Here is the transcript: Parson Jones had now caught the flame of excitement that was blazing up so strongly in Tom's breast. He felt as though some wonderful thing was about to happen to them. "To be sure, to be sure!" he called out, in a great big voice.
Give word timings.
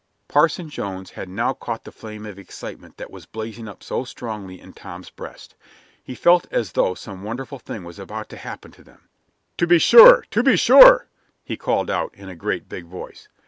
Parson 0.27 0.67
Jones 0.67 1.11
had 1.11 1.29
now 1.29 1.53
caught 1.53 1.83
the 1.83 1.91
flame 1.91 2.25
of 2.25 2.39
excitement 2.39 2.97
that 2.97 3.11
was 3.11 3.27
blazing 3.27 3.67
up 3.67 3.83
so 3.83 4.03
strongly 4.03 4.59
in 4.59 4.73
Tom's 4.73 5.11
breast. 5.11 5.53
He 6.03 6.15
felt 6.15 6.47
as 6.49 6.71
though 6.71 6.95
some 6.95 7.21
wonderful 7.21 7.59
thing 7.59 7.83
was 7.83 7.99
about 7.99 8.27
to 8.29 8.37
happen 8.37 8.71
to 8.71 8.83
them. 8.83 9.09
"To 9.59 9.67
be 9.67 9.77
sure, 9.77 10.25
to 10.31 10.41
be 10.41 10.57
sure!" 10.57 11.05
he 11.43 11.55
called 11.55 11.91
out, 11.91 12.15
in 12.15 12.29
a 12.29 12.35
great 12.35 12.67
big 12.67 12.85
voice. 12.85 13.27